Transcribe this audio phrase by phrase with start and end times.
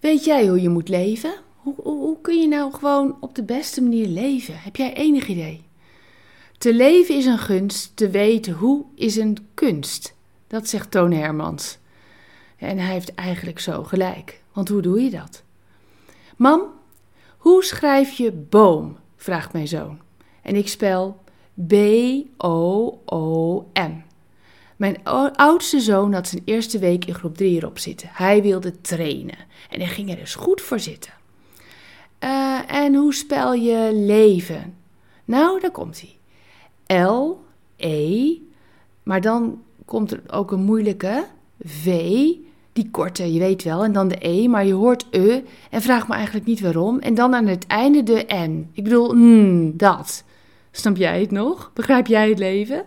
[0.00, 1.34] Weet jij hoe je moet leven?
[1.56, 4.58] Hoe, hoe, hoe kun je nou gewoon op de beste manier leven?
[4.58, 5.62] Heb jij enig idee?
[6.58, 10.14] Te leven is een gunst, te weten hoe is een kunst.
[10.46, 11.78] Dat zegt Toon Hermans.
[12.56, 14.42] En hij heeft eigenlijk zo gelijk.
[14.52, 15.42] Want hoe doe je dat?
[16.36, 16.62] Mam,
[17.36, 18.96] hoe schrijf je boom?
[19.16, 20.00] vraagt mijn zoon.
[20.42, 21.22] En ik spel
[21.66, 22.42] B-O-O-M.
[24.80, 25.02] Mijn
[25.36, 28.08] oudste zoon had zijn eerste week in groep 3 erop zitten.
[28.12, 29.38] Hij wilde trainen
[29.70, 31.12] en hij ging er dus goed voor zitten.
[32.24, 34.74] Uh, en hoe spel je leven?
[35.24, 36.02] Nou, daar komt
[36.86, 37.04] hij.
[37.06, 38.36] L-E,
[39.02, 41.24] maar dan komt er ook een moeilijke
[41.64, 41.84] V,
[42.72, 46.08] die korte, je weet wel, en dan de E, maar je hoort E en vraag
[46.08, 46.98] me eigenlijk niet waarom.
[46.98, 48.70] En dan aan het einde de N.
[48.72, 50.24] Ik bedoel, mm, dat.
[50.70, 51.70] Snap jij het nog?
[51.74, 52.84] Begrijp jij het leven?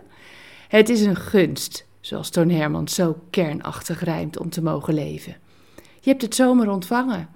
[0.74, 5.36] Het is een gunst, zoals Toon Herman zo kernachtig rijmt om te mogen leven.
[6.00, 7.28] Je hebt het zomaar ontvangen.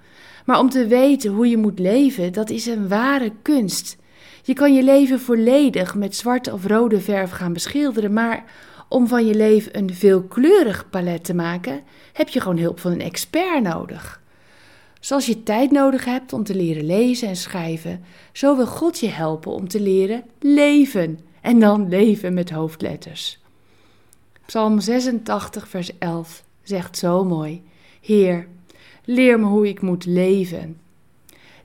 [0.45, 3.97] Maar om te weten hoe je moet leven, dat is een ware kunst.
[4.43, 8.43] Je kan je leven volledig met zwarte of rode verf gaan beschilderen, maar
[8.89, 11.81] om van je leven een veelkleurig palet te maken,
[12.13, 14.21] heb je gewoon hulp van een expert nodig.
[14.99, 19.09] Zoals je tijd nodig hebt om te leren lezen en schrijven, zo wil God je
[19.09, 21.28] helpen om te leren leven.
[21.41, 23.39] En dan leven met hoofdletters.
[24.45, 27.63] Psalm 86, vers 11 zegt zo mooi:
[28.01, 28.47] Heer,
[29.05, 30.79] leer me hoe ik moet leven.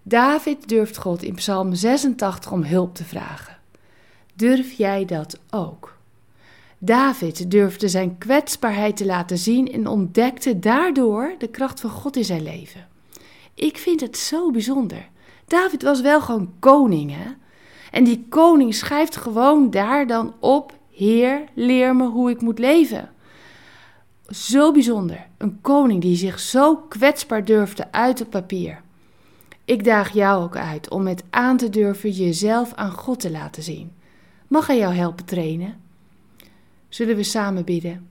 [0.03, 3.57] David durft God in Psalm 86 om hulp te vragen.
[4.35, 5.97] Durf jij dat ook?
[6.79, 12.25] David durfde zijn kwetsbaarheid te laten zien en ontdekte daardoor de kracht van God in
[12.25, 12.89] zijn leven.
[13.55, 15.09] Ik vind het zo bijzonder.
[15.47, 17.31] David was wel gewoon koning, hè?
[17.95, 23.11] En die koning schrijft gewoon daar dan op: Heer, leer me hoe ik moet leven.
[24.29, 25.27] Zo bijzonder.
[25.39, 28.81] Een koning die zich zo kwetsbaar durfde uit op papier.
[29.65, 33.63] Ik daag jou ook uit om met aan te durven jezelf aan God te laten
[33.63, 33.93] zien.
[34.49, 35.77] Mag hij jou helpen trainen?
[36.89, 38.09] Zullen we samen bidden?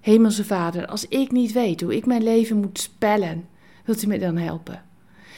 [0.00, 3.48] Hemelse Vader, als ik niet weet hoe ik mijn leven moet spellen,
[3.84, 4.82] wilt u mij dan helpen?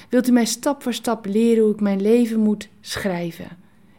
[0.09, 3.67] Wilt u mij stap voor stap leren hoe ik mijn leven moet schrijven?